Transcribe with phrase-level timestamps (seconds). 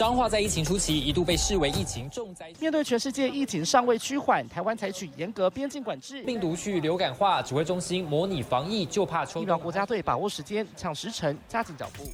[0.00, 12.10] 彰化在疫情初期一度被视为疫情重灾，面对全世界疫情尚未趋缓，台湾采取严格边境管制，病毒去流感化，指挥中心模拟防疫，就怕抽疫苗国家队把握时间，抢时辰，加紧脚步。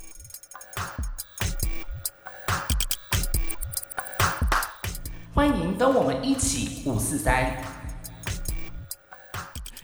[5.32, 7.56] 欢迎跟我们一起五四三，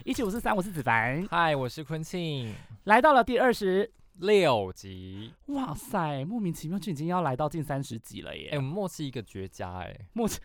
[0.05, 3.89] 一起五四三，我是子凡，嗨，我是坤庆，来到了第二十。
[4.14, 8.50] 六集，哇塞，莫名其妙就已经要来到近三十集了耶！
[8.52, 10.38] 哎，我们默契一个绝佳哎，默契，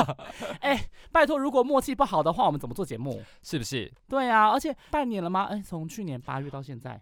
[0.60, 3.22] 哎，拜托，如果默契不好的话，我们怎么做节目？
[3.42, 3.92] 是不是？
[4.08, 5.44] 对啊，而且半年了吗？
[5.44, 7.00] 哎，从去年八月到现在。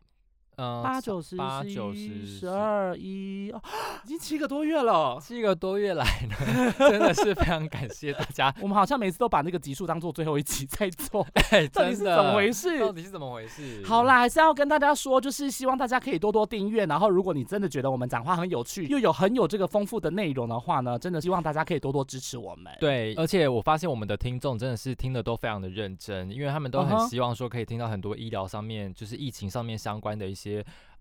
[0.56, 8.55] 八九十八九十十二一，已经七个多月了，七个多月来呢，真的是非常感谢大家。
[8.61, 12.78] 我们好像每次都把那个集数当做最后一集在做， 哎，到底是怎么回事？
[12.78, 13.83] 到底是怎么回事？
[13.84, 16.84] 好啦，还是要跟大家说，就是希望大家可以多多订阅。
[16.87, 22.73] 然后，如果你真的觉得我们讲话很有趣，又有很有这个丰富的内容的话呢，真的希望大家可以多多支持我们。
[22.78, 30.41] 对，而且我发现我们的听众真的是听的都非常的认真，因为他们都很希望说可以听到很多医疗上面，就是疫情上面相关的一些。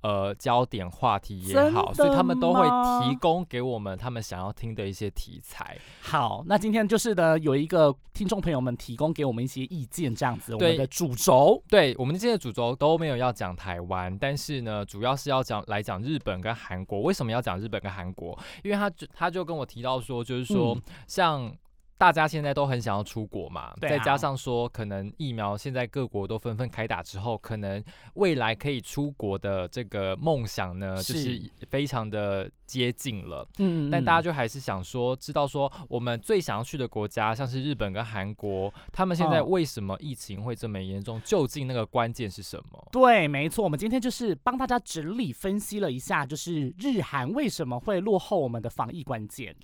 [0.01, 2.63] 呃，焦点话题也好，所以他们都会
[3.03, 5.77] 提供给我们他们想要听的一些题材。
[6.01, 10.55] 好，那今天就是呢，有一个听众朋友们提供给我们一些意见，这样子。
[10.55, 17.01] 我们的主轴，对我们今天的主轴都没有要讲台湾，但是呢，主要是要讲来讲日本跟韩国。
[17.01, 18.35] 为什么要讲日本跟韩国？
[18.63, 20.75] 因为他就他就跟我提到说，就是说
[21.05, 21.55] 像。
[22.01, 27.83] 大家现在都很想要出国嘛，再加上说可能疫苗现在各国都纷纷开打之后，可能
[28.15, 33.47] 未来可以出国的这个梦想呢，就是非常的接近了。
[33.59, 41.21] 嗯，但大家就还是想说，知道说我们最想要去的国家，像是日本跟韩国，他们现在为什么疫情会这么严重？
[41.23, 42.87] 究竟那个关键是什么？
[42.91, 49.55] 对，没错，我们今天就是帮大家整理分析了一下，就是日韩为什么会落后我们的防疫关键。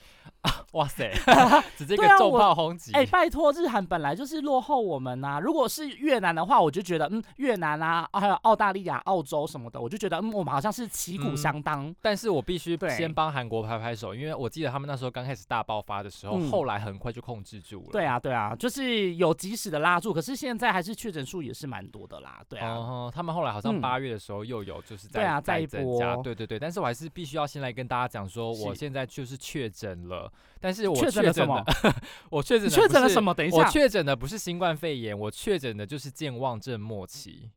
[0.74, 1.12] 哇塞，
[1.76, 2.92] 直接个重炮轰击！
[2.94, 5.40] 哎，拜托，日韩本来就是落后我们呐。
[5.42, 11.94] 如果是越南的话，我就觉得，嗯，越南啊，还有澳大利亚、澳洲什么的，我就觉得，嗯，我们好像是旗鼓相当。
[12.02, 17.90] 但是我必须先帮韩国拍拍手，因为我记得他们那时候刚开始大爆发的时候，后来很快就控制住了。
[17.92, 20.14] 对啊，对啊，就是有及时的拉住。
[20.14, 22.42] 可是现在还是确诊数也是蛮多的啦。
[22.50, 26.16] 对啊，他们后来好像八月的时候又有，就是在啊在增加。
[26.18, 30.32] 对对对，但是我还是必须要先来跟大家讲说，我现在就是确诊了。
[30.60, 31.64] 但是我确诊了什么？
[32.30, 33.34] 我确诊确诊了什么？
[33.34, 37.50] 等一下，我确诊的不是新冠肺炎，我确诊的就是健忘症末期。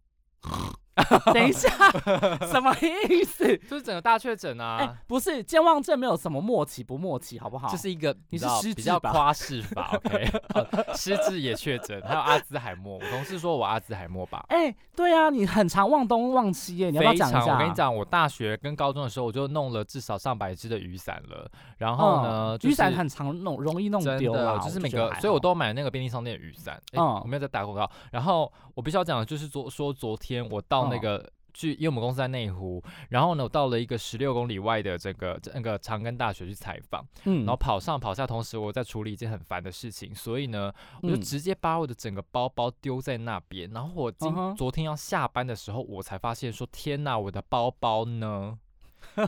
[1.33, 1.69] 等一下，
[2.51, 2.75] 什么
[3.09, 3.57] 意思？
[3.69, 4.97] 就是整个大确诊啊！
[5.07, 7.69] 不是健忘症，没有什么默契不默契，好不好？
[7.69, 10.31] 这是一个你是失比较夸饰法， OK？
[10.95, 12.99] 失智也确诊，还有阿兹海默。
[12.99, 14.45] 我同事说我阿兹海默吧？
[14.49, 17.55] 哎，对啊，你很常忘东忘西耶，你要不要讲一下？
[17.55, 21.51] 我跟你讲，我大学跟高中的时候，我就弄了至少上百只的雨伞了。
[21.79, 24.59] 然后呢，雨伞很常弄，容易弄丢啊。
[24.59, 26.81] 就是每个，所以我都买那个便利商店的雨伞。
[26.93, 27.91] 嗯，我没有在打广告。
[28.13, 31.31] 然后我必须要讲的就是昨说昨天我到那个。
[31.53, 48.57] 去，因为我们公司在内湖，然后呢，我到了一个十六公里外的这个那个长庚大学去采访，嗯，然后跑上跑下，同时我在处理一件很烦的事情，所以呢，我就直接把我的整个包包丢在那边，然后我今昨天要下班的时候，我才发现说，天哪，我的包包呢？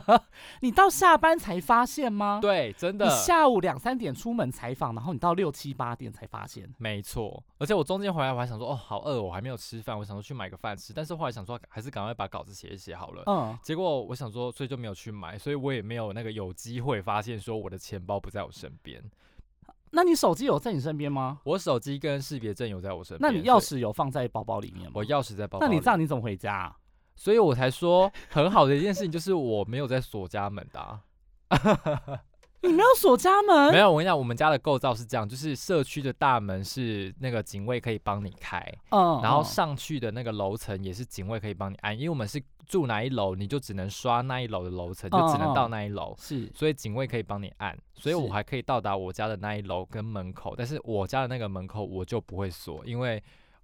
[0.61, 2.39] 你到下班才发现吗？
[2.41, 3.05] 对，真的。
[3.05, 6.67] 你下午两三点出门采访，然后你到六七八点才发现。
[6.77, 10.93] 没错，而且我中间回来我还想说，哦，好饿，我还没有吃饭，我想说去买个饭吃。
[10.93, 13.23] 但是后来想说，还是赶快把稿子写一写好了。
[13.25, 13.57] 嗯。
[13.61, 19.03] 结果我想说，所以就没有去买，所以我也没有那个有机会发现说我的钱包不在我身边。
[19.95, 21.39] 那你手机有在你身边吗？
[21.43, 23.31] 我手机跟识别证有在我身边。
[23.31, 24.91] 那你钥匙有放在包包里面吗？
[24.95, 25.67] 我钥匙在包包。
[25.67, 26.75] 那你这样你怎么回家？
[27.15, 30.99] 所以我才说很好的一件事情就是我没有在锁家门的。
[32.65, 33.73] 你没有锁家门？
[33.73, 53.21] 没有，我跟你讲，我们家的构造是这样，就是社区的大门是那个警卫可以帮你开，嗯，然后上去的那个楼层也是警卫可以帮你按，因为我们是住哪一楼，你就只能刷那一楼的楼层，就只能到那一楼，是，所以警卫可以帮你按，所以我还可以到达我家的那一楼跟门口，但是我家的那个门口我就不会锁，因为。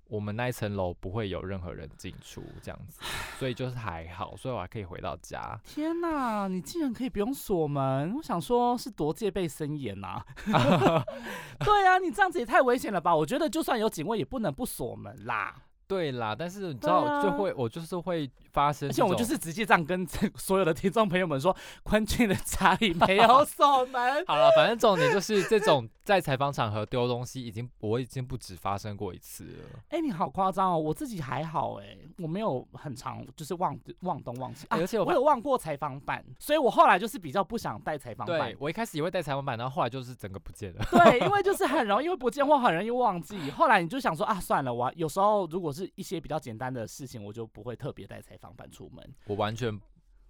[0.09, 2.99] 我们那一层楼不会有任何人进出，这样子，
[3.37, 5.57] 所以就是还好，所以我还可以回到家。
[5.63, 8.15] 天哪，你竟然可以不用锁门！
[8.15, 10.19] 我想说，是多戒备森严呐。
[10.45, 13.15] 对啊，你这样子也太危险了吧？
[13.15, 15.55] 我觉得就算有警卫，也不能不锁门啦。
[15.89, 24.23] 对啦，但是你知道就啊会我就是会发生而，且我就是直接这样跟 这所有的听众朋友们说，坤俊的家里没有锁门。
[24.27, 29.79] 好了，反正重点就是这种在采访场合丢东西，已经我已经不止发生过一次了。
[29.89, 30.77] 哎、你好夸张哦！
[30.77, 38.57] 我自己还好哎、我没有很长，就是忘忘东忘西、啊而且我我有忘过采访板，所以我后来就是比较不想带采访板对。
[38.59, 40.85] 我一开始也会带采访板，然后后来就是整个不见了。
[40.91, 43.49] 对，因为就 是很容易因为不见或很容易忘记。
[43.51, 49.15] 后来你就想说啊，算了，我有时候如果是一些比较简单的事情，我就不会特别带采访板出门。
[49.25, 49.79] 我完全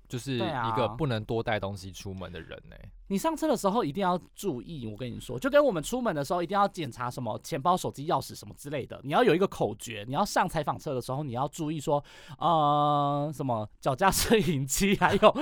[0.07, 2.75] 就是一个不能多带东西出门的人呢、
[3.09, 9.00] 你上车的时候一定要注意，我跟你说，就跟我们出门的时候一定要检查什么钱包、手机、钥匙什么之类的。
[9.03, 12.03] 你要有一个口诀，你要上采访车的时候，你要注意说，
[12.38, 15.35] 呃，什么脚架摄影机，还有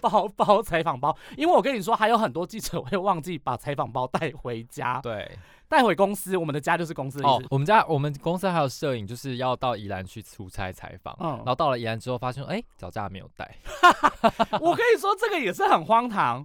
[0.00, 1.16] 包 包、采访包。
[1.36, 5.38] 因为我跟你说，还有很多记者会忘记把采访包带回家，对，
[5.68, 6.36] 带回公司。
[6.36, 13.56] 我们的家就是公司的意思。，哦我们家我们公司还有摄影，就是要到宜兰去出差采访，嗯然后到了宜兰之后发现，哎、脚架没有带，
[14.60, 16.44] 我跟你说，这个也是很荒唐，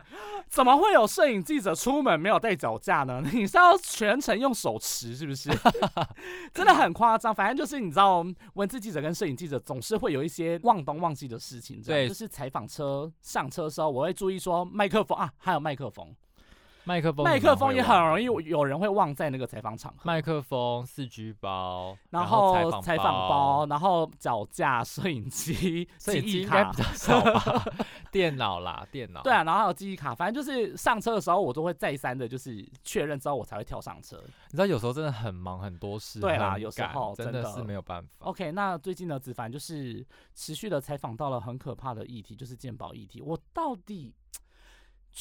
[0.60, 3.24] 怎么会有摄影记者出门没有带脚架呢？
[3.32, 5.50] 你是要全程用手持是不是？
[6.54, 7.34] 真的很夸张。
[7.34, 8.26] 反正就是你知道，
[8.56, 11.82] 文字记者跟摄影记者总是会有一些忘东忘西的事情。
[11.82, 16.14] 对就是采访车上车的时候，我会注意说麦克风啊，还有麦克风，
[16.90, 20.00] 麦克风麦克风也很容易有有人会忘在那个采访场合。
[20.06, 27.64] 麦克风、四 G 包，然后后采访包，然后脚架、摄影机、 记忆卡比，较少吧？
[28.12, 29.22] 电脑啦，电脑。
[29.22, 34.20] 对啊，然后还有记忆卡，反正就是上车的时候，我都会再三的，就是确认之后我才会跳上车。
[34.48, 38.10] 你知道有时候真的很忙，很多事，很对啦有时候真的是没有办法。
[38.22, 40.04] OK，那最近呢，子凡就是
[40.34, 43.22] 持续的采访到了很可怕的议题，就是鉴宝议题。
[43.22, 44.12] 我到底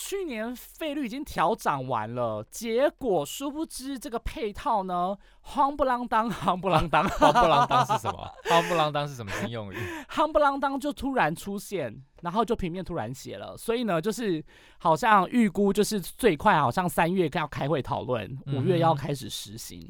[0.01, 8.31] 去年费率已经调涨完了，结果殊不知这个配套呢，夯不啷当， 夯不啷当， 夯不啷当是什么？
[8.49, 9.77] 夯不啷当是什么新用语？
[10.09, 11.93] 夯不啷当就突然出现，
[12.23, 14.43] 然后就平面突然写了，所以呢，就是
[14.79, 19.85] 好像预估就是最快好像三月要开会讨论，五月要开始实行。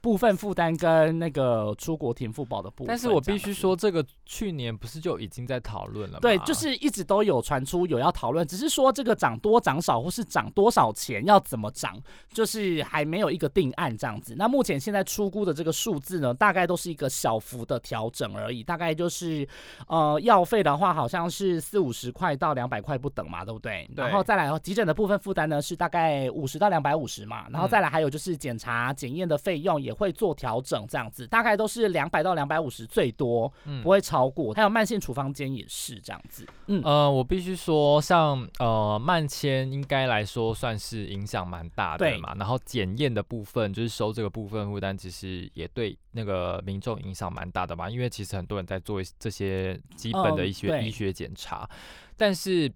[0.00, 6.18] 部分负担跟那个出国填付保的部分，但是我必须说，这个去年不是就已经在讨论了吗？
[6.20, 12.00] 对，就是一直都有传出有要讨论，只是说这个涨多涨少或是涨多少钱要怎么涨，
[12.32, 14.34] 就是还没有一个定案这样子。
[14.36, 19.46] 那目前现在出估的这个数字呢，大概都是一个小幅的调整而已，大概就是
[19.88, 23.88] 呃药费的话好像是四五十块到两百块不等嘛，对不对？
[23.94, 33.50] 对然后再来急诊的部分负担呢是大概五十到两百五十嘛，然后嗯再来还有就是检查检验的费用也会做调整，这样子大概都是两百到两百五十最多。
[33.64, 34.52] 嗯不会超过。
[34.52, 36.46] 还有慢性处方间也是这样子。
[36.66, 42.34] 嗯，呃，我必须说，像呃慢签应该来说算是影响蛮大的嘛。
[42.34, 47.88] 然后检验的部分，就是收这个部分负担，其实也对那个民众影响蛮大的嘛。
[47.88, 51.68] 因为其实很多人在做这些基本的嗯医学、对医学检查，
[52.16, 52.70] 但是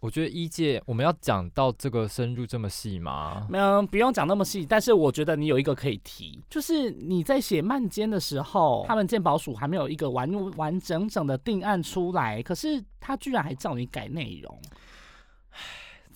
[0.00, 3.46] 我觉得一届我们要讲到这个深入这么细吗？
[3.52, 14.58] 嗯，不用讲那么细，但是我觉得你有一个可以提，就是你在写慢间的时候，他们鉴宝署还没有一个完完整整的定案出来，可是他居然还叫你改内容。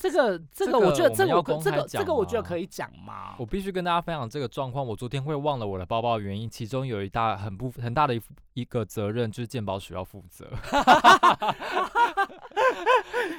[0.00, 3.35] 这个这这个个，我觉得我这个这个这个我觉得可以讲吗？
[3.38, 4.85] 我必须跟大家分享这个状况。
[4.85, 8.23] 我昨天会忘了我的包包的原因，其中有一大很不很大的一
[8.55, 10.49] 一个责任就是鉴宝署要负责，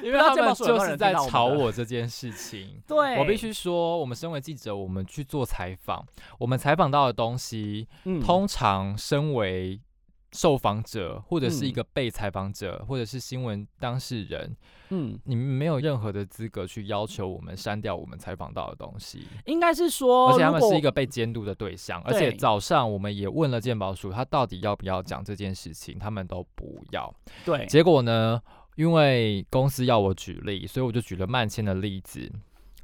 [0.04, 2.80] 因为他们就是在有人听到我这件事情。
[2.86, 6.06] 对，我必须说，我们身为记者，我们去做采访，
[6.38, 9.80] 我们采访到的东西，嗯通常身为
[10.32, 14.56] 受访者或者是一嗯个被采访者，或者是新闻当事人，
[14.90, 19.26] 嗯，你们没有任何的资格去要求我们删掉我们采访到的东西。
[19.46, 27.14] 应该是说，而且他们是一个被监督的对象，而且早上我们也问了鉴宝署，他到底要不要讲这件事情，他们都不要。
[27.44, 28.40] 对，结果呢，
[28.76, 32.32] 因为公司要我举例，所以我就举了曼签的例子。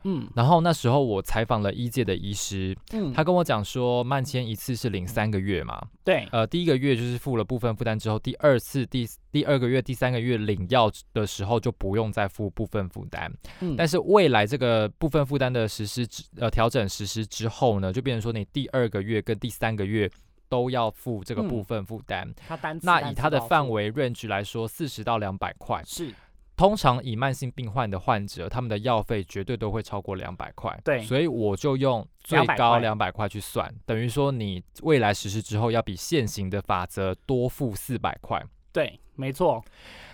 [0.05, 0.29] 嗯。
[0.35, 6.29] 然后那时候我采访了医界的医师，嗯，他跟我讲说，慢签一次是领三个月嘛，对。
[6.33, 13.33] 呃，第一个月就是付了部分负担之后，第二次第第二个月、第三个月领药的时候就不用再付部分负担。
[13.61, 13.75] 嗯。
[13.77, 20.11] 但是未来这个部分负担的实施呃调整实施之后呢，就变成说你第二个月跟第三个月
[20.49, 22.33] 都要付这个部嗯分负担。
[22.47, 25.83] 他单那以它的范围 range 来说，四十到两百块。
[25.85, 26.13] 是
[26.59, 30.77] 通常以慢性病患的患者，他们的药费绝对都会超过两百块。
[30.85, 38.45] 对所以我就用最200高块两百块去算，等于说你未来实施之后要比现行的法则多付四百块。
[38.73, 39.65] 对，没错，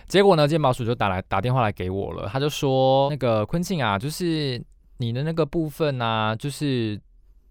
[0.07, 4.63] 结果呢，健保署就打来打电话来给我了，他就说那个坤庆啊，就是
[4.97, 6.99] 你的那个部分啊，就是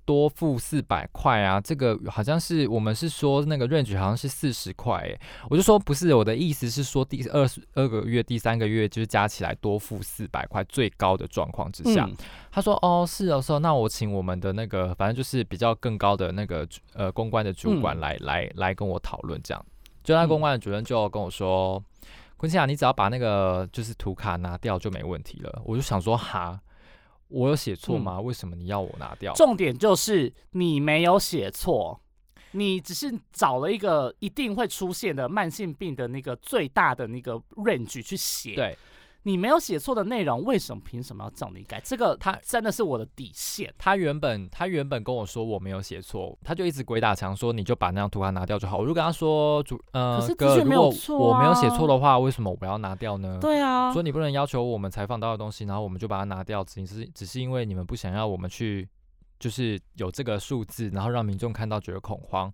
[0.04, 5.18] 多付四百块啊，这个好像是我们是说那个 range 好像是四十块，哎，
[5.48, 12.16] 我就说不是，我的意思是说第二十二个月、第三个月就是加起来多付四百块，最高的状况之下，嗯
[12.50, 19.66] 他说哦是哦是哦，那我请我们的那个反正就是比较更高的那个呃公关的主管嗯来、来来跟我讨论这样，
[20.02, 21.82] 就那嗯公关的主任就跟我说。
[22.36, 25.62] 昆茜啊，你只要把那个就是图卡拿掉就没问题了。
[25.64, 26.60] 我就想说，哈，
[27.34, 28.20] 我有写错吗？
[28.20, 29.32] 为什么你要我拿掉？
[29.34, 32.00] 重点就是你没有写错，
[32.52, 38.78] 你只是找了一个一定会出现的慢性病的那个最大的那个 range 去写。，对
[39.24, 41.80] 你没有写错的内容，为什么凭什么要叫你改？
[41.82, 43.72] 这个他真的是我的底线。
[43.78, 48.78] 他原本他原本跟我说我没有写错，他就一直鬼打墙说你就把那张图卡拿掉就好。
[48.78, 50.48] 我就跟他说主呃如果
[51.18, 53.38] 我没有写啊错的话，为什么我要拿掉呢？
[53.40, 58.86] 对啊，所以你不能要求我们采访到的东西，然后我们就把它拿掉，只是只是因为你们不想要我们去，
[59.38, 62.52] 就是有这个数字，然后让民众看到觉得恐慌，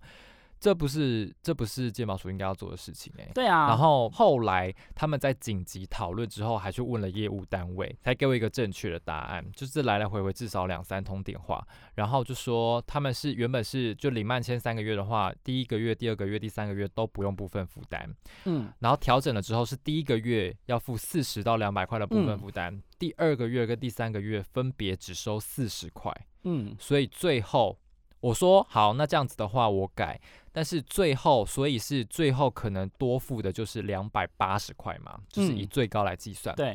[0.60, 3.66] 这不是这不是健保署应该要做的事情哎、对啊。
[3.68, 18.14] 然后后来他们在紧急讨论之后，还去问了业务单位，才给我一个正确的答案，就是来来回回至少两三通电话，然后就说他们是原本是就领慢签三个月的话，第一个月、第二个月、第三个月都不用部分负担，
[18.44, 22.38] 嗯，然后调整了之后是第一个月要付四十到两百块的部分嗯。
[22.38, 26.14] 负担，第二个月跟第三个月分别只收四十块，
[26.44, 27.78] 嗯，所以最后
[28.20, 30.20] 我说好，那这样子的话我改，
[30.52, 36.54] 但是最后所以是最后可能多付的就是两百八十块嘛，就是以嗯最高来计算。
[36.56, 36.74] 对，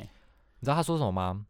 [0.60, 1.46] 你知道他说什么吗？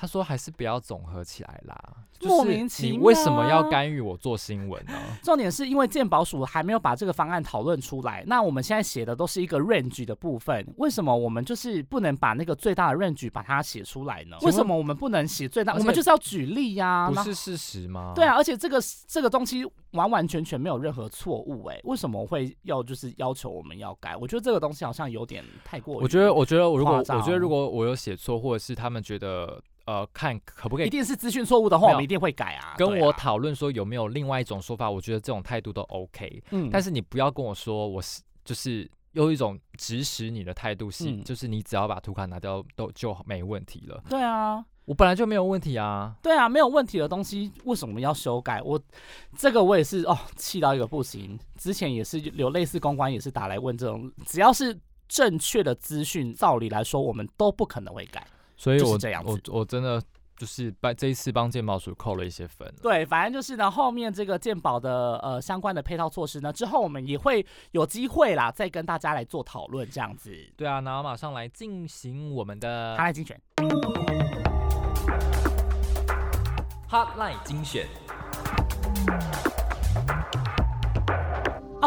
[0.00, 1.76] 他说还是不要总合起来啦，
[2.22, 4.92] 莫名其妙为什么要干预我做新闻呢？
[5.24, 14.36] 重点是因为鉴宝署还没有把这个方案讨论出来，那我们现在写的都是一个 range 的部分，为什么我们就是不能把那个最大的 range 把它写出来呢？
[14.42, 15.74] 为什么我们不能写最大？
[15.74, 18.12] 我们就是要举例呀、不是事实吗？
[18.14, 24.16] 对啊，，而且这个这个东西完完全全没有任何错误，哎，为什么会要就是要求我们要改？
[24.16, 32.74] 我觉得这个东西好像有点太过，我觉得，我觉得，如果我觉得如果我有写错，或者是他们觉得呃看可不可以一定是资讯错误的话，我们一定会改啊。
[32.76, 36.42] 跟我讨论说有没有另外一种说法，我觉得这种态度都 OK。
[36.50, 44.02] 嗯，但是你不要跟我说我是就是用一种指使你的态度是，嗯就是你只要把图卡拿掉都就没问题了。
[44.10, 46.14] 对啊，我本来就没有问题啊。
[46.22, 48.60] 对啊，没有问题的东西为什么要修改？
[48.60, 48.78] 我
[49.38, 51.38] 这个我也是哦，气到一个不行。
[51.56, 54.78] 之前也是有类似公关也是打来问这种，只要是
[55.08, 58.26] 正确的资讯，照理来说我们都不可能会改。
[58.58, 60.02] 就是所以我我这样子我真的
[60.36, 62.72] 就是帮这一次帮鉴宝署扣了一些分。
[62.82, 70.32] 对，反正就是呢，后面这个鉴宝的呃相关的配套措施呢，之后我们也会有机会啦，再跟大家来做讨论这样子。
[70.56, 73.40] 对啊，然后马上来进行我们的他来精选
[76.88, 77.88] ，Hotline 精选。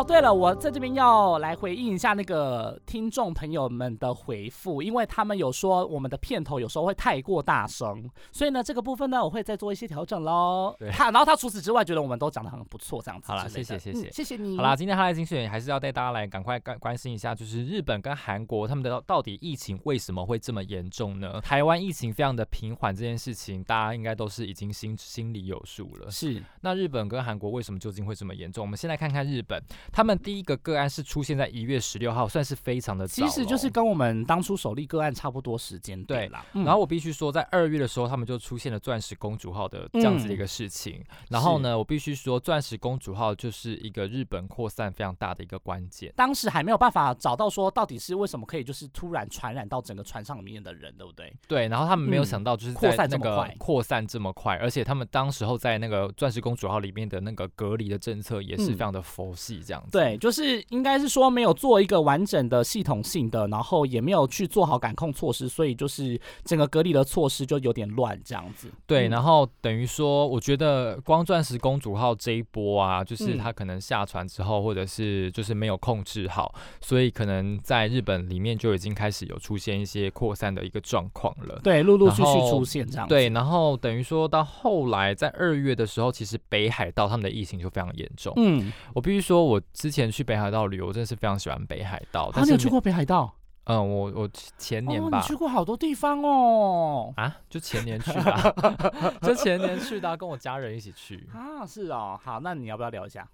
[0.02, 10.76] 哦，对了，我在这边要来回应一下那个听众朋友们的回复，因为他们有说我们的片头有时候会太过大声，所以呢，这个部分呢，我会再做一些调整喽。
[10.80, 13.28] 对他，然后他除此之外觉得我们都讲的很不错，这样子。
[13.28, 14.58] 好了谢谢谢谢嗯谢谢你。
[14.58, 21.40] 好啦，，今天哈来精选还是要带大家来赶快关关心一下，就是日本跟韩国他们的到到底疫情为什么会这么严重呢？
[21.42, 26.10] 台湾疫情非常的平缓这件事情，大家应该都是已经心心里有数了。
[26.10, 28.66] 是那日本跟韩国为什么究竟会这么严重？
[28.66, 36.46] 我们先来看看日本，他们第一个个案是出现在一月十六号，算是非常的早，其实就是跟我们当初首例个案差不多时间对啦。
[36.54, 41.04] 嗯然后我必须说，在二月的时候，他们就出现了钻石公主号的这样子的一个事情。
[41.30, 46.14] 然后呢，我必须说，钻石公主号就是一个日本扩散非常大的一个关键。
[46.16, 51.34] 当时还没有办法找到说到底是为什么可以就是突然传染到整个船上里面的人，对不对？
[51.48, 59.92] 对，然后他们没有嗯想到，就是扩散这么快扩散这么快，而且他们当时候在那个钻石公主号里面的那个隔离的政策也是嗯非常的佛系这样子。
[59.92, 68.70] 对，就是应该是说没有做一个完整的系统性的，然后也没有去做好感控措施，所以就是整个隔离的措施就有点乱这样子。
[68.86, 81.60] 对，嗯然后等于说，我觉得光钻石公主号这一波啊，就是嗯它可能下船之后，或者是就是没有控制好，所以可能在日本里面就已经开始有出现一些扩散的一个状况了。
[81.64, 83.14] 对，陆陆续续出现这样子。
[83.14, 88.34] 对，然后等于说到后来，在二月的时候，其实北海道他们的疫情就非常严重。
[88.38, 92.24] 嗯，我必须说，我之前去北海道旅游，我真的是非常喜欢北海道。
[92.26, 93.34] 啊，但是没你有去过北海道？
[93.66, 97.14] 嗯，我我前年哦，吧你，去过好多地方哦。
[97.16, 98.54] 啊，就前年去的啊，
[99.22, 101.30] 就前年去的啊，跟我家人一起去。
[101.32, 103.28] 啊，是哦，好，那你要不要聊一下？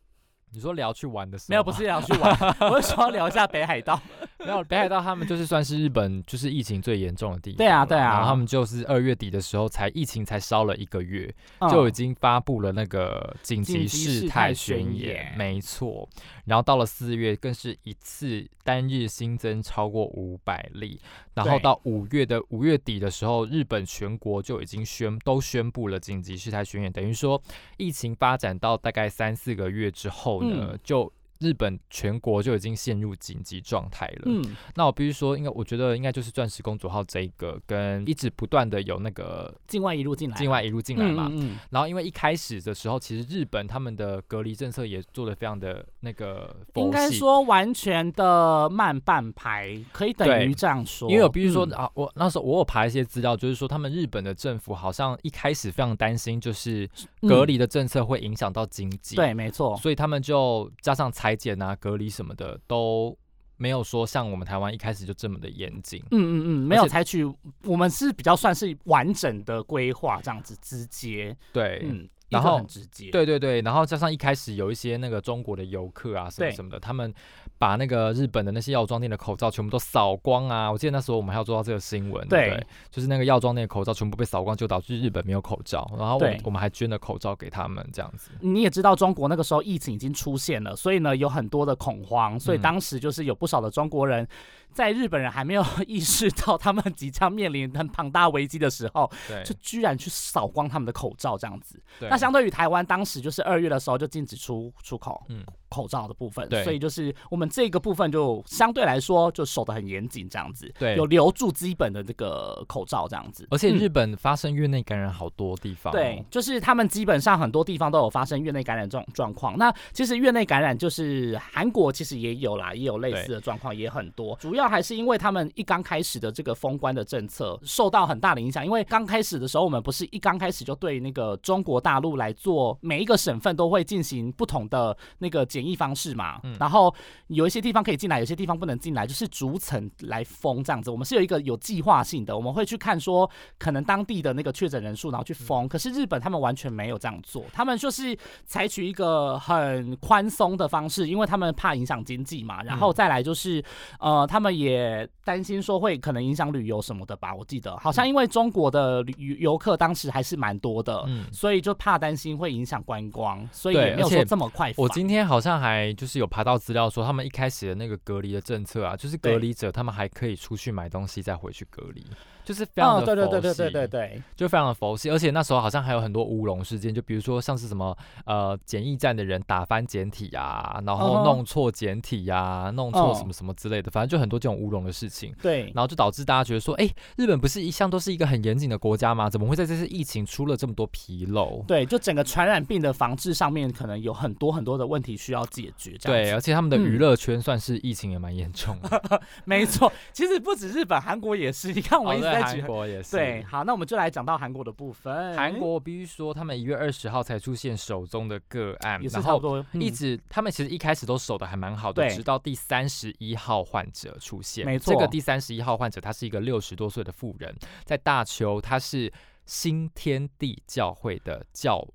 [0.51, 2.35] 你说聊去玩的时候，没有，不是聊去玩，
[2.71, 3.99] 我是说聊一下北海道。
[4.39, 7.57] 没有北海道，他们就是算是日本就是疫情最严重的地方。
[7.57, 16.07] 对啊对啊然后他们就是二月底的时候才疫情才烧了一个月，嗯就已经发布了那个紧急事事态态宣宣言言，没错。
[16.45, 20.99] 然后到了四月，更是一次单日新增超过五百例。
[21.45, 27.41] 然后到五月的五月底的时候，日本全国就已经宣都宣布了紧急事态宣言，等于说
[27.77, 30.79] 疫情发展到大概三四个月之后呢，嗯。
[30.83, 34.23] 就日本全国就已经陷入紧急状态了。
[34.25, 34.43] 嗯，
[34.75, 41.27] 那我必须说，应该我觉得应该就是钻石公主号这一个，跟一直不断的有那个境外一路进来，境外一路进来嘛。
[41.31, 47.07] 嗯嗯然后因为一开始的时候，其实日本他们的隔离政策也做的非常的那个应该。
[47.17, 51.09] 说完全的慢半拍，可以等于这样说。
[51.09, 56.87] 因为我必须说、嗯啊，我那时候我有爬一些资料，就是说他们日本的政府好像一开始非常担心，就是
[57.21, 63.17] 隔嗯离的政策会影响到经济，，对，没错，所以他们就加上裁剪啊、隔离什么的都
[63.57, 66.01] 没有说像我们台湾一开始就这么的严谨。
[66.11, 67.25] 嗯嗯嗯，没有采取，
[67.63, 77.13] 我们是比较算是完整的规划这样子，直接，对，嗯，然后很直接，对对对，然后加上一开始有一些那个中国的游客啊什么什么的，他们
[77.59, 80.71] 把那个日本的那些药妆店的口罩全部都扫光啊！
[80.71, 88.29] 我记得那时候我们还要做到这个新闻，对就是那个药妆店的口罩全部被扫光，就导致日本没有口罩，然后我们我们还捐了口罩给他们，这样子。
[88.41, 94.27] 你也知道，中国那个时候疫情已经出现了，所以呢有很多的恐慌，所以嗯当时就是有不少的中国人，
[94.73, 101.81] 在日本人还没有意识到他们即将面临很庞大危机的时候，对，就居然去扫光他们的口罩这样子。
[101.99, 102.09] 对。
[102.09, 105.43] 那相对于台湾，当时就是二月的时候就禁止出出口，嗯。
[105.69, 106.63] 口罩的部分，对。
[106.63, 110.95] 所以就是我们这个部分就相对来说就守得很严谨，这样子，对。
[110.95, 119.57] 有留住基本的这个口罩这样子，嗯而且日本发生院内感染好多地方、哦，对，就是他们基本上很多地方都有发生院内感染这种状况。
[119.57, 124.37] 那其实院内感染就是韩国其实也有啦，也有类似的状况，也很多。
[124.39, 128.65] 主要还是因为他们一刚开始的这个封关的政策受到很大的影响。
[128.65, 136.39] 因为刚开始的时候，我们不是一刚开始就对那个中国大陆来做，每一个省份都会进行不同的那个检疫方式嘛。
[136.43, 136.93] 嗯然后
[137.27, 140.89] 有一些地方可以进来，有些地方不能进来，就是逐层来封这样子。
[140.89, 145.67] 我们是有一个有计划性的，我们会去看说可能当地的那个确诊人数，然后去封。
[145.67, 152.63] 可是日本他们完全没有这样做，他们就是采取一个很宽松的方式，因为他们怕影响经济嘛。
[152.63, 153.63] 然后再来就是，
[153.99, 157.33] 呃，他们也担心说会可能影响旅游什么的吧。
[157.33, 161.25] 我记得好像因为中国的旅游客当时还是蛮多的，嗯。
[161.31, 164.73] 所以就怕担心会影响观光，所以也没有说这么快。
[164.77, 172.03] 我今天好像还就是有爬到资料说，他们一开始的那个隔离的政策啊，就是隔离者他们还可以出去买东西再回去隔离，
[172.43, 185.33] 就是非常对对对对对对对，就非常的佛系，而且那时候好像还有很多乌龙事件，就比如说像是什么呃检疫站的人打翻简体啊，然后弄错简体呀、弄错哦什么什么之类的，反正就很多这种乌龙的事情。
[185.41, 189.29] 对，然后就导致大家觉得说，哎、日本不是一向都是一个很严谨的国家吗？
[189.29, 191.63] 怎么会在这次疫情出了这么多纰漏？
[191.67, 195.97] 对，就整个传染病的防治上面，可能有很多很多的问题需要解决。
[196.01, 199.21] 对，而且他们的嗯娱乐圈算是疫情也蛮严重的。
[199.45, 199.91] 没错。
[200.13, 201.73] 其实不止日本，韩国也是。
[201.73, 202.67] 你看我一直在举韩。
[202.67, 203.15] 国也是。
[203.15, 205.35] 对，好，那我们就来讲到韩国的部分。
[205.35, 214.65] 韩国我必须说，他们一月二十号才出现手中的个案，然后一直他们其实一开始都守的还蛮好的，直到第三十一号患者出现。
[214.65, 219.11] 没错这个第三十一号患者他是一个六十多岁的妇人，在大邱，他是
[219.45, 221.87] 新天地教会的教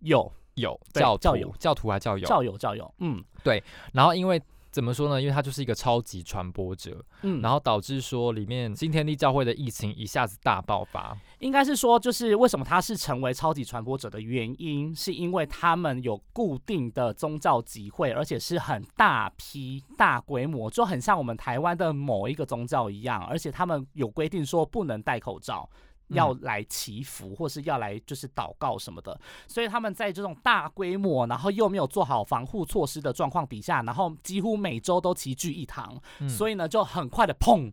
[0.00, 3.62] 友有教徒教友教徒还教友，教友教友，嗯对
[3.94, 4.42] 然后因为。
[4.72, 5.20] 怎么说呢？
[5.20, 11.14] 因为他就是一个超级传播者，嗯，然后导致说里面新天地教会的疫情一下子大爆发。
[11.40, 25.68] 应该是说，就是为什么他是成为超级传播者的原因，是因为他们有固定的宗教集会，而且是很大批、大规模，就很像我们台湾的某一个宗教一样，而且他们有规定说不能戴口罩。
[26.12, 36.28] 要来祈福，或是要来就是祷告什么的，所以他们在这种大规模，然后又没有做好防护措施的状况底下，然后几乎每周都齐聚一堂，嗯。
[36.28, 37.72] 所以呢，就很快的砰，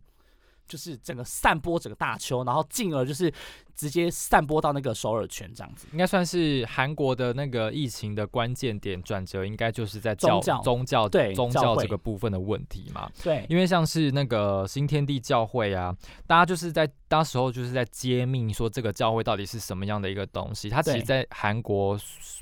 [0.66, 3.32] 就是整个散播整个大邱，然后进而就是
[3.74, 5.86] 直接散播到那个首尔圈这样子。
[5.92, 13.10] 应该算是韩国的那个疫情的关键点转折，应该就是在教宗教宗教对宗教这个部分的问题嘛。
[13.22, 15.94] 对，因为像是那个新天地教会啊，
[16.26, 20.68] 大家就是在当时候就是在揭秘说这个教会到底是什么样的一个东西。
[20.68, 21.98] 它其实，在韩国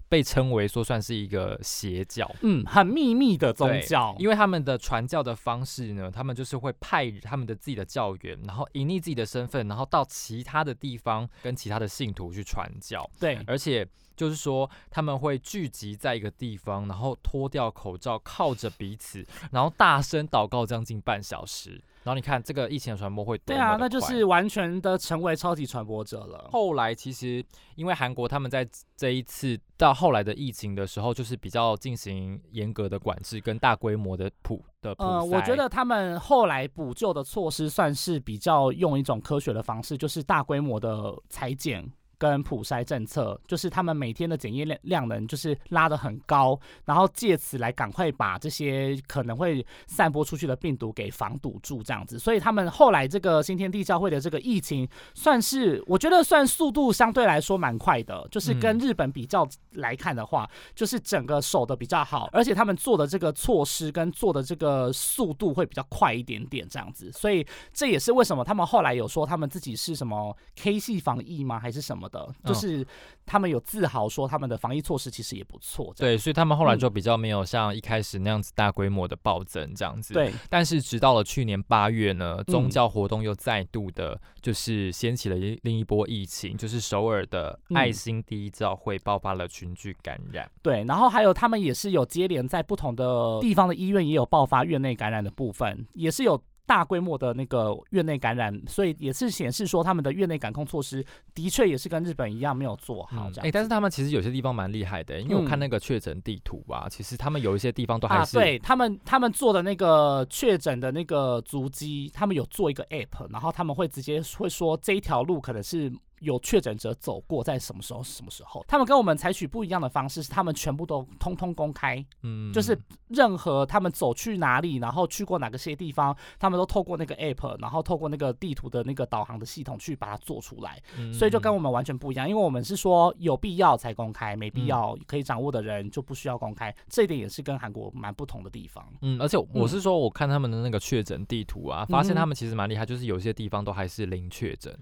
[0.08, 2.30] 被称为说算是一个邪教。
[2.42, 21.81] 嗯，很秘密的宗教，因为他们的传教的方式呢，他们就是会派他们的自己的教员，然后隐匿自己的身份，然后到其他的地方方跟其他的信徒去传教，对，而且就是说他们会聚集在一个地方，然后脱掉口罩，靠着彼此，然后大声祷告将近半小时。
[22.04, 26.48] 然后你看这个疫情的传播会多对啊，那就是完全的成为超级传播者了。
[26.50, 27.44] 后来其实
[27.76, 41.88] 因为韩国他们在这一次到后来的疫情的时候，就是比较进行严格的管制跟大规模的普的普呃，我觉得他们后来补救的措施算是比较用一种科学的方式，就是大规模的裁剪。
[42.18, 52.18] 跟普筛政策，就是他们每天的检验量量能就是拉得很高，然后借此来赶快把这些可能会散播出去的病毒给防堵住，这样子。
[52.18, 58.88] 所以他们后来这个新天地教会的这个疫情，算是我觉得算速度相对来说蛮快的，就是跟嗯。
[58.88, 72.86] 日本比较来看的话，就是整个守的比较好，而且他们做的这个措施跟做的这个速度会比较快一点点，这样子，所以这也是为什么他们后来有说他们自己是什么 K 系防疫吗，还是什么的，就嗯是
[73.26, 80.14] 他们有自豪说他们的防疫措施其实也不错，对，所以他们后来嗯就比较没有像一开始那样子大规模的暴增这样子。。
[80.14, 90.50] 对但是直到了去年八月呢，宗嗯教活动又再度的，就是掀起了一另一波疫情，就是首尔的嗯爱心第一教会爆发了群聚感染。
[90.62, 96.42] 对，然后还有他们也是有接连在不同的地方的医院也有爆发院内感染的部分，也是有。
[96.68, 101.02] 大规模的那个院内感染，所以也是显示说他们的院内感控措施
[101.35, 103.31] 的确也是跟日本一样没有做好。
[103.38, 115.90] 哎、但是他们其实有些地方蛮厉害的，因为我看嗯那个确诊地图啊，其实他们有一些地方都还啊，是、对他们他们做的那个确诊的那个足迹，他们有做一个 app，然后他们会直接会说这一条路可能是。
[116.20, 118.64] 有确诊者走过，在什么时候什么时候？
[118.66, 122.74] 他们跟我们采取不一样的方式，是他们全部都通通公开，嗯就是
[123.09, 130.83] 任何他们走去哪里，然后去过哪个些地方，他们都透过那个 app，然后透过那个地图的那个导航的系统去把它做出来。
[131.12, 138.87] 所以就跟我我们完全不一样，因为我们是说有必要才公开，没必嗯要可以掌握的人就不需要公开，这一点也是跟韩国蛮不同的地方。
[139.02, 144.72] 嗯，而且我是说，我看他们的那个确诊地图啊，发现他们其实蛮厉害，就是有些地方都还是零确诊。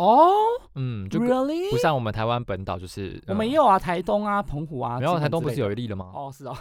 [0.00, 0.32] 哦
[0.76, 1.70] 嗯，就，really？
[1.70, 6.06] 不像我们台湾本岛，就是我们也嗯有啊，台东啊，澎湖啊，没有台东不是有一例了吗？
[6.14, 6.56] 哦，是哦。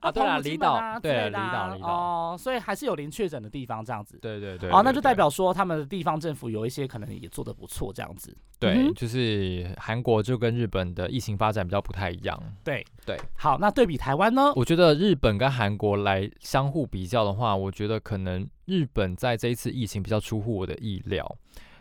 [0.00, 4.18] 啊对啦澎湖金门离岛对啊离岛离岛哦，所以还是有零确诊的地方这样子。
[4.20, 4.70] 对对对。
[4.70, 8.36] 哦，那就代表说他们的地方政府有一些可能也做的不错这样子。
[8.58, 12.40] 对，嗯就是韩国就跟日本的疫情发展比较不太一样。
[12.64, 14.52] 对对，好，那对比台湾呢？
[14.56, 21.36] 我觉得日本跟韩国来相互比较的话，我觉得可能日本在这一次疫情比较出乎我的意料，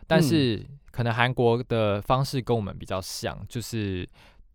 [0.05, 4.07] 但嗯是可能韩国的方式跟我们比较像，就是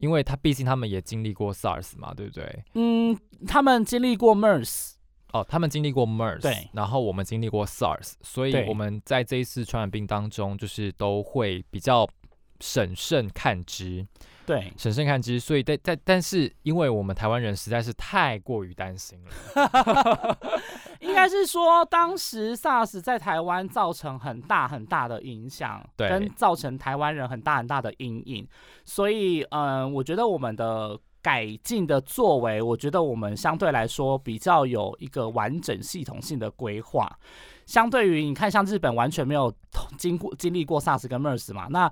[0.03, 2.65] 因为他毕竟他们也经历过 SARS 嘛，对不对？
[2.75, 4.95] 嗯，他们经历过 MERS，
[5.33, 6.69] 哦，他们经历过 MERS，对。
[6.73, 12.09] 然后我们经历过 SARS，所以我们在这一次传染病当中，就是都会比较
[12.59, 14.05] 审慎看之，
[14.47, 15.39] 对，审慎看机。
[15.39, 20.39] 所以但但但是，因为我们台湾人实在是太过于担心了，
[21.01, 28.49] 应该是说当时 SARS 在台湾造成很大很大的影响，对跟造成台湾人很大很大的阴影，
[28.85, 30.99] 所以嗯，我觉得我们的。
[31.25, 37.09] 改进的作为，我觉得我们相对来说比较有一个完整系统性的规划。
[37.65, 39.55] 相对于你看，像日本完全没有
[39.97, 41.89] 经过经历过 SARS 跟 MERS 嘛，那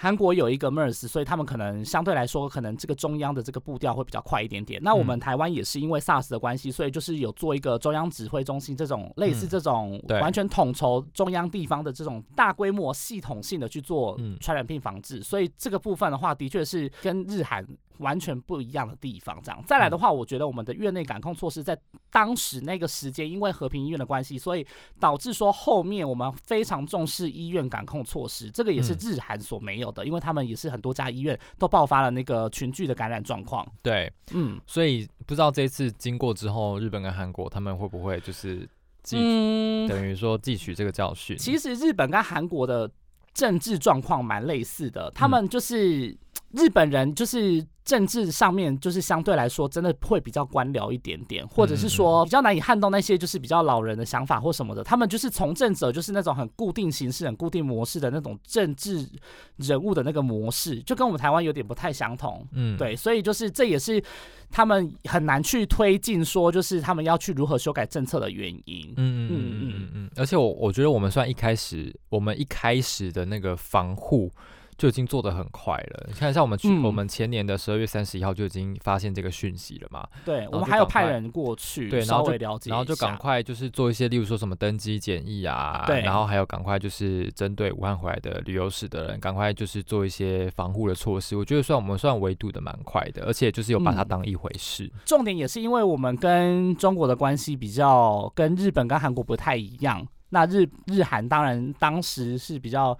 [0.00, 4.80] 韩国有一个 MERS，所以他们可能相对来说，可能这个中央的这个步调会比较快一点点。
[4.80, 15.20] 那我们嗯台湾也是因为 SARS 的关系，所以就是有做一个中央指挥中心这种类似嗯这种完全统筹中央地方的这种大规模系统性的去做嗯传染病防治。
[15.20, 17.66] 所以这个部分的话，的确是跟日韩
[17.98, 19.40] 完全不一样的地方。
[19.42, 21.78] 这样再来的话，我觉得我们的院内感控措施在
[22.10, 24.66] 当时那个时间，因为和平医院的关系，所以
[24.98, 33.66] 导致说后面我们非常重视医院感控措施，这个也是嗯日韩所没有的，因为他们也是很多家医院都爆发了那个群聚的感染状况。
[33.82, 38.68] 对，嗯所以不知道这一次经过之后，日本跟韩国他们会不会就是
[39.02, 41.36] 记、嗯，等于说汲取这个教训？
[41.36, 42.90] 其实日本跟韩国的
[43.34, 46.16] 政治状况蛮类似的，他嗯们就是、
[46.52, 47.66] 日本人就是。
[47.88, 54.84] 政治上面就是相对来说真的会比较官僚一点点，或者是说比较难以撼动那些就是比较老人的想法或什么的。
[54.84, 59.08] 他们就是从政者，就是那种很固定形式、很固定模式的那种政治
[59.56, 62.46] 人物的那个模式，就跟我们台湾有点不太相同。
[62.52, 64.04] 嗯，对，所以就是这也是
[64.50, 68.92] 他们很难去推进说，就是他们要去如何修改政策的原因。
[68.98, 74.30] 嗯嗯嗯嗯嗯嗯，而且我我觉得我们算一开始，我们一开始的那个防护，
[74.78, 76.06] 就已经做得很快了。
[76.06, 91.36] 你看，像我们去、嗯我们前年的十二月三十一号就已经发现这个讯息了嘛，对，我们还有派人过去，对然后就稍微了解，然后就赶快就是做一些，例如说什么登机检疫啊，对然后还有赶快就是针对武汉回来的旅游史的人，赶快就是做一些防护的措施。
[91.36, 94.88] 我觉得算我们算围堵的蛮快的，而且就是有把它嗯当一回事。
[95.04, 100.06] 重点也是因为我们跟中国的关系比较跟日本跟韩国不太一样。
[100.30, 102.96] 那日日韩当然当时是比较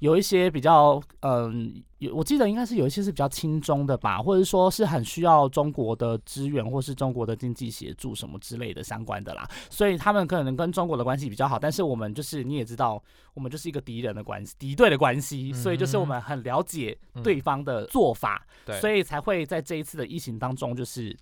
[0.00, 9.48] 有一些比较嗯，有我记得应该是有一些是比较轻中的吧，或者说是很需要中国的支援或是中国的经济协助什么之类的相关的啦。
[9.70, 13.00] 所以他们可能跟中国的关系比较好，但是我们就是你也知道，
[13.34, 18.44] 我们就是一个敌人的关系，敌对的关系，所以就是我们很了解对方的做法。
[18.64, 21.16] 对，所以才会在这一次的疫情当中，就是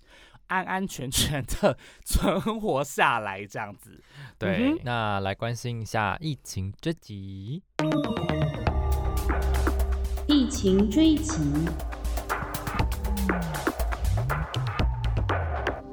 [0.51, 3.97] 安安全全的 存活下来，这样子。
[4.37, 7.63] 对，嗯那来关心一下疫情追击。
[10.27, 11.41] 疫情追击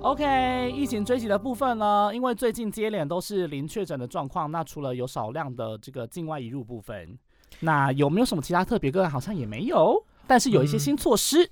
[0.02, 7.16] ，OK，疫情追击的部分呢，因为最近接连都是零确诊的状况，那除了有少量的这个境外移入部分，
[7.60, 9.10] 那有没有什么其他特别个案？
[9.10, 11.50] 好像也没有，但是有一些嗯新措施。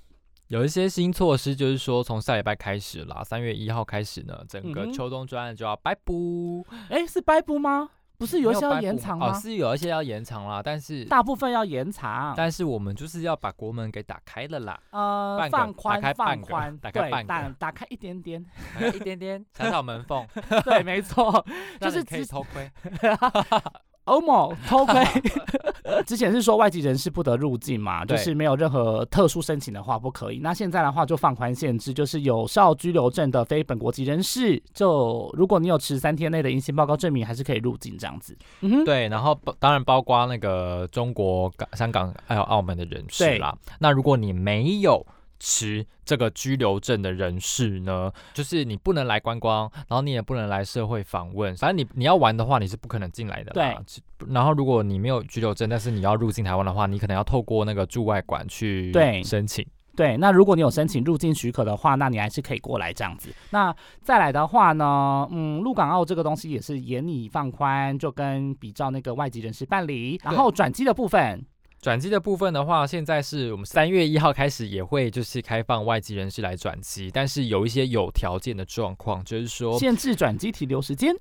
[0.48, 6.64] 有一些新措施，就是说从下礼拜开始啦，三月一号开始呢，整个秋冬专案就要摆布。
[6.88, 7.90] 哎、是拜布吗？
[8.18, 9.32] 不是有一些要延长吗？
[9.38, 12.32] 是有一些要延长啦，但是大部分要延长。
[12.36, 18.42] 但是我们就是要把国门给打开了啦，呃半，放宽打开半个放宽，对，打开半打打开一点点，
[18.74, 20.26] 打开一点点小小门缝，
[20.64, 21.44] 对，没错，
[21.78, 22.70] 就是可以之偷窥。
[24.06, 25.04] 欧某偷窥，
[26.06, 30.38] 之前是说外籍人士不得入境嘛，就是没有任何特殊申请的话不可以。
[30.38, 38.36] 那现在的话就放宽限制，就是有效居留证的非本国籍人士，就如果你有持三天内的阴性报告证明，还是可以入境这样子。
[38.60, 43.56] 嗯哼，对，然后包当然包括那个中国、港香港还有澳门的人士对啦。
[43.80, 45.04] 那如果你没有
[45.38, 53.82] 持这个居留证的人士呢，就是你不能来观光，然后你也不能来社会访问，反正你你要玩的话，你是不可能进来的啦。
[53.86, 58.92] 只然后如果你没有居留证，但是你要入境台湾的话，你可能要透过那个驻外馆去
[59.24, 59.66] 申请。
[59.94, 63.30] 对，那如果你有申请入境许可的话，那你还是可以过来这样子。
[63.48, 70.20] 那再来的话呢，嗯，陆港澳这个东西也是严以放宽，就跟比照那个外籍人士办理。
[70.22, 71.42] 然后转机的部分，
[71.80, 81.14] 转机的部分的话，现在是我们三月一号开始也会就是开放外籍人士来转机，但是有一些有条件的状况，就是说限制转机停留时间。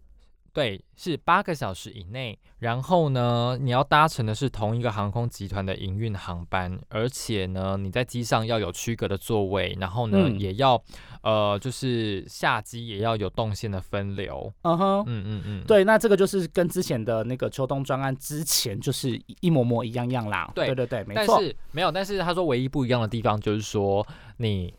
[0.56, 2.40] 对，是八个小时以内。
[2.60, 10.82] 然后呢，你要搭乘的是同一个航空集团的营运航班，而且呢，你在机上要有区隔的座位，然后呢，嗯也要
[11.22, 14.52] 呃，就是下机也要有动线的分流。
[14.62, 20.50] 嗯哼，嗯嗯嗯，对，那这个就是跟之前的那个秋冬专案之前就是一一模模一样样啦。
[20.56, 21.36] 对对对对，没错。
[21.36, 24.74] 但是没有，但是他说唯一不一样的地方就是说你。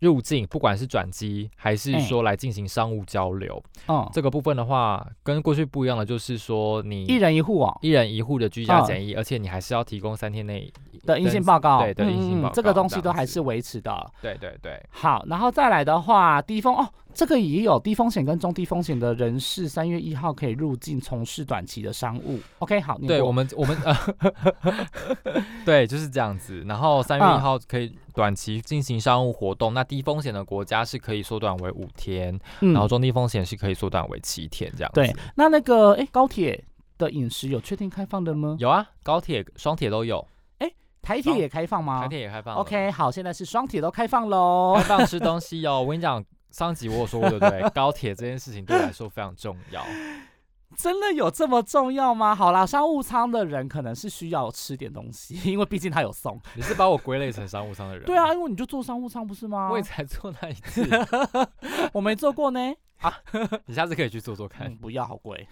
[0.00, 2.00] 入境，不管是转机还是哎。
[2.06, 7.78] 说来进行商务交流，嗯，这个部分的话，跟过去不一样的就是说你一人一户哦。
[7.82, 10.72] 一人一户的居家嗯检疫，而且你还是要提供三天内
[11.04, 14.10] 的阴性报告，对的阴性报告这个东西都还是维持的。
[14.22, 22.38] 对对对，好，然后再来的话，低风哦，这个也有低风险跟中低风险的人士，三月一号可以入境从事短期的商务。
[22.58, 26.62] OK，好，对我们我们呃， 对就是这样子。
[26.66, 35.00] 然后三月一嗯号可以短期进行商务活动，那低风险的国家是可以缩短为五天，嗯然后中低风险是可以缩短为七天这样子。
[35.00, 36.62] 对，那那个哎，高铁
[36.98, 38.56] 的饮食有确定开放的吗？
[38.60, 40.18] 有啊，高铁、双铁都有，
[40.58, 40.70] 双
[41.02, 42.02] 台铁也开放吗？
[42.02, 42.56] 台铁也开放。
[42.56, 44.82] OK，好，现在是双铁都开放喽开。
[44.82, 45.80] 放吃东西哦。
[45.80, 46.22] 我跟你讲，
[46.56, 47.68] 上集我有说过对不对？
[47.74, 49.84] 高铁这件事情对我来说非常重要。
[50.74, 52.34] 真的有这么重要吗？
[52.34, 56.40] 好啦，商务舱的人可能是需要吃点东西， 因为毕竟他有送。
[56.54, 58.06] 你是把我归类成商务舱的人？
[58.06, 59.68] 对啊，，因为你就坐商务舱不是吗？
[59.70, 60.88] 我也才坐那一次，
[61.92, 62.58] 我没坐过呢。
[63.02, 63.12] 啊
[63.66, 65.46] 你下次可以去坐坐看嗯，，不要，好贵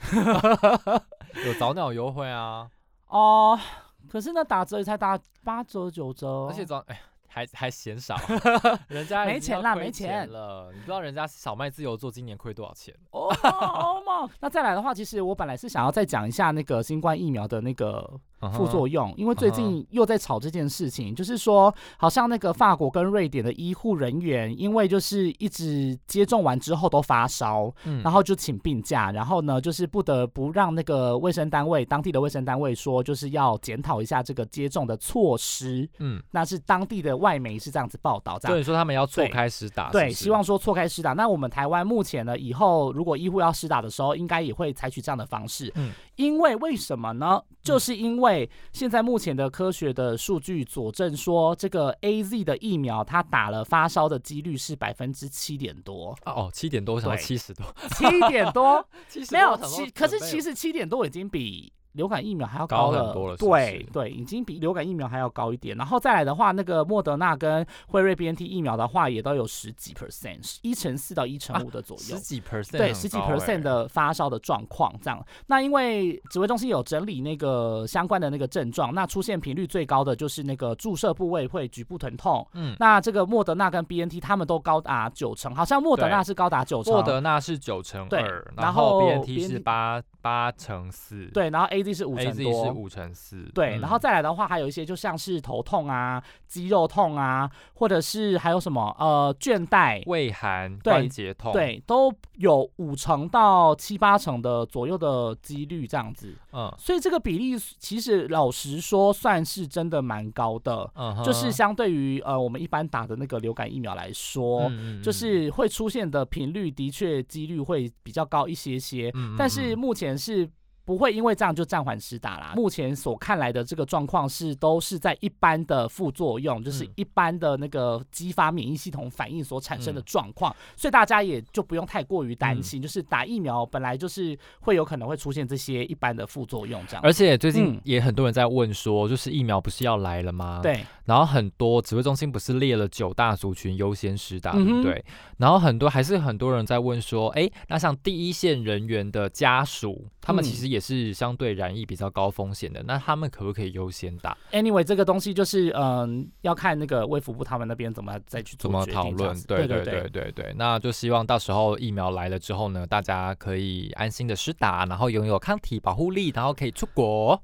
[1.44, 2.66] 有早鸟优惠啊，
[3.08, 3.60] 哦。
[4.08, 6.98] 可是那打折也才打八折九折，而且早哎。
[7.35, 8.14] 还还嫌少，
[8.87, 10.70] 人家没钱啦没钱了。
[10.73, 12.94] 你不知道人家小麦自由做今年亏多少钱？
[13.11, 14.31] 哦哦嘛。
[14.40, 18.09] 那再来的话，其实我本来是想要再讲一下那个新冠疫苗的那个
[18.52, 35.88] 副作用，因为最嗯近又在吵这件事情，就是说好像那个法国跟瑞典的医护人员，因为就是一直接种完之后都发烧，嗯然后就请病假，然后呢就是不得不让那个卫生单位当地的卫生单位说，就是要检讨一下这个接种的措施。
[35.98, 41.12] 嗯，那是当地的外媒是这样子报道，这样所以说他们要错开始打，对，希望说错开施打。
[41.12, 45.72] 那我们台湾目前呢，以后如果医护要施打的时候，应该也会采取这样的方式。
[45.76, 47.42] 嗯因为为什么呢？
[47.61, 57.23] 就是因为为现在目前的科学的数据佐证说，这个 A Z 的疫苗它打了发烧的几率是百分之七点多，哦，七点多，我想到对。
[57.23, 57.64] 七十多，
[57.97, 58.85] 七点多？
[59.31, 61.73] 没有七，可是其实七点多已经比。
[61.94, 65.76] 流感疫苗还要高了，很多了是是对对，已经比流感疫苗还要高一点。
[65.76, 72.02] 然后再来的话，那个莫德纳跟辉瑞 B N T 疫苗的话，也都有十几 percent，一乘四到一乘五的左右。
[72.02, 75.24] 十几 percent，对，十几 percent 的发烧的状况这样。
[75.46, 82.46] 那因为指挥中心有整理那个相关的那个症状，那出现频率最高的就是那个注射部位会局部疼痛。
[82.54, 86.92] 嗯，那这个莫德纳跟 B N T 他们都高达九成，好像莫德纳是高达九成。
[86.92, 92.64] 莫德纳是九成对二，然后后 BNT 是八八乘四，对，然后 A Z 是五成多。
[92.64, 106.35] 是五成四，对，嗯然后再来的话，还有一些就像是头痛啊、肌肉痛啊，或者是还有什么呃倦怠，胃寒、对关节痛，，对，都有五成到七八成的左右的几率这样子。
[106.53, 114.70] 嗯所以这个比例其实老实说，算是真的蛮高的，嗯，就是相对于呃我们一般打的那个流感疫苗来说。
[115.03, 120.49] 就是会出现的频率的确几率会比较高一些些，嗯嗯但是嗯目前是
[120.85, 122.53] 不会因为这样就暂缓施打啦。
[122.55, 137.03] 目前所看来的这个状况是都是在一般的副作用，就是嗯一般的那个激发免疫系统反应所产生的嗯状况，所以大家也就不用太过于担嗯心，就是打疫苗本来就是会有可能会出现这些一般的副作用这样。
[137.03, 140.61] 而且最近嗯也很多人在问说，就是疫苗不是要来了吗？。
[140.62, 145.05] 对，然后很多指挥中心不是列了九大族群优先施打，对嗯对？
[145.38, 159.34] 然后很多还是很多人在问说，哎，那像第一线人员的家属，他们嗯其实也是相对染疫比较高风险的，那他们可不可以优先打？Anyway，这个东西就是嗯，要看那个卫福部他们那边怎么再去做怎么讨论？
[159.42, 167.40] 对对对对对，那就希望到时候疫苗来了之后呢，大家可以安心的施打，然后拥有抗体保护力，然后可以出国。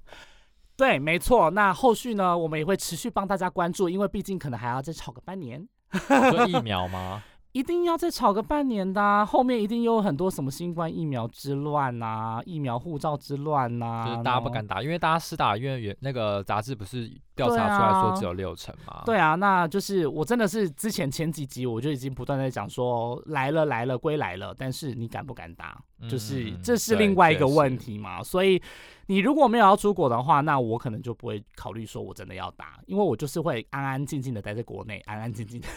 [0.77, 1.51] 对，没错。
[1.51, 5.67] 那后续呢，我们也会持续帮大家关注，因为毕竟可能还要再吵个半年，
[6.09, 7.23] 说疫苗吗？
[7.53, 17.11] 一定要再吵个半年的啊、后面一定有很多什么新冠疫苗之乱呐、疫苗护照之乱呐、就是大家不敢打，因为大家施打，因为原那个杂志不是
[17.47, 19.03] 调查出来说啊只有六成嘛？
[19.05, 25.81] 对啊，那就是我真的是之前前几集我就已经不断在讲说来了来了归来了，但是你敢不敢打？
[26.09, 28.23] 就是嗯这是另外一个问题嘛。
[28.23, 28.61] 所以
[29.05, 35.69] 你如果没有要出国的话，那我可能就不会考虑说我真的要打，因为我就是会安安静静的待在国内，安安静静的，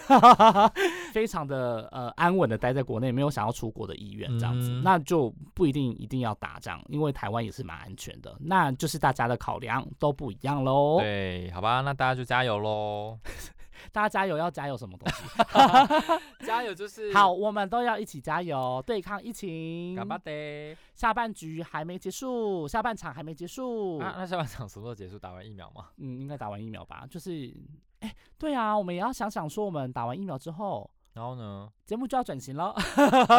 [1.11, 10.99] 非常的呃安稳的待在国内，没有想要出国的意愿这样子，嗯那就不一定一定要打仗，因为台湾也是蛮安全的，那就是大家的考量都不一样喽。
[11.01, 13.19] 对，好吧，那大家就加油喽！
[13.91, 15.23] 大家加油，要加油什么东西？
[16.45, 19.93] 加油就是好，，我们都要一起加油，对抗疫情。
[19.95, 23.99] 干巴的下半局还没结束，下半场还没结束。
[23.99, 24.15] 啊！
[24.17, 25.19] 那下半场什么时候结束？
[25.19, 25.89] 打完疫苗吗？
[25.97, 27.05] 嗯，应该打完疫苗吧？
[27.09, 27.53] 就是，
[27.99, 31.69] 哎、对啊，我们也要想想说，我们打完疫苗之后，然后呢？
[31.85, 32.73] 节目就要转型了。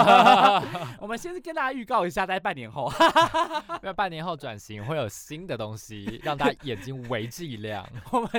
[1.01, 2.89] 我们先跟大家预告一下，在半年后，
[3.83, 8.31] 因为半年后转型会有新的东西，让大家眼睛为之一亮， 我们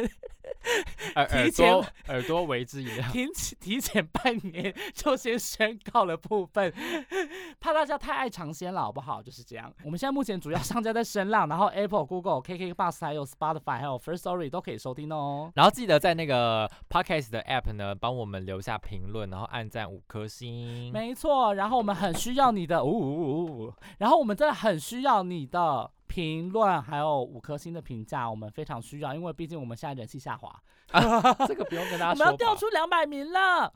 [1.17, 3.10] 耳耳朵耳朵为之一亮。
[3.13, 6.73] 提前提前半年就先宣告了部分，
[7.60, 9.21] 怕大家太爱尝鲜了，好不好？
[9.23, 9.71] 就是这样。
[9.84, 15.51] 我们现在目前主要上架在声浪，然后 Apple、Google、KK Bus 还有 Spotify 还有 First Story 都可以收听哦。
[15.56, 20.91] 然后记得在那个 podcast 的 app 呢，帮我们留下评论，然后按赞五颗星。
[20.91, 30.61] 没错，然后我们很需要你的，呜呜呜呜，然后我们真的很需要你的评论，还有五颗星的评价，我们非常需要，因为毕竟我们现在人气下滑，
[31.47, 32.37] 这个不用跟大我们要家说吧。
[32.37, 33.73] 掉出两百名了。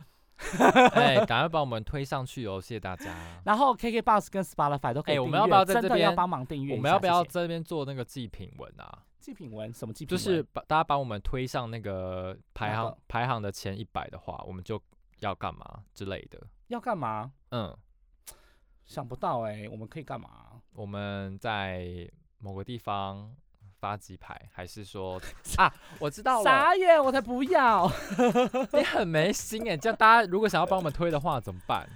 [0.93, 2.61] 哎，赶快把我们推上去哦！
[2.61, 3.13] 谢谢大家。
[3.43, 6.77] 然后 KK Bus 跟 Spotify 都可以订阅、哎我们要不要在真的要这边帮忙订阅？
[6.77, 9.03] 我们要不要谢谢这边做那个祭品文啊？
[9.19, 9.73] 祭品文？
[9.73, 10.17] 什么祭品文？
[10.17, 14.81] 就是把大家把我们推上那个排行排行的前一百的话，我们就
[15.19, 16.41] 要干嘛之类的。
[16.67, 17.29] 要干嘛？
[17.51, 17.75] 嗯，
[18.89, 20.27] 想不到哎、我们可以干嘛？
[20.73, 21.85] 我们在
[22.39, 23.31] 某个地方
[23.79, 25.21] 发几排，还是说
[25.57, 27.87] 啊，我知道了，傻眼，我才不要！
[28.73, 29.77] 你很没心哎！
[29.77, 31.87] 这样大家如果想要帮我们推的话怎么办？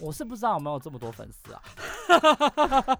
[0.00, 1.62] 我是不知道有没有这么多粉丝啊？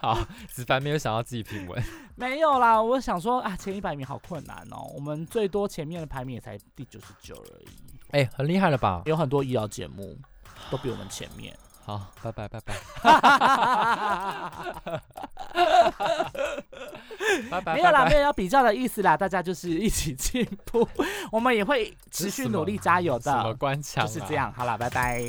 [0.00, 1.82] 好，子凡没有想到自己评文，
[2.14, 7.66] 没有啦，我想说啊，前一百名好困难哦，我们最多前面的排名也才第九十九而已。
[8.12, 9.02] 哎、很厉害了吧？
[9.06, 10.16] 有很多医疗节目
[10.70, 11.56] 都比我们前面。
[11.84, 12.74] 好，拜拜 拜拜，
[17.50, 20.88] 拜拜，没有啦，没有要比较的意思啦，大家就是一起进步，
[21.30, 24.06] 我们也会持续努力加油什么的，官腔、啊？
[24.06, 24.50] 就是这样。
[24.54, 25.22] 好啦，拜拜。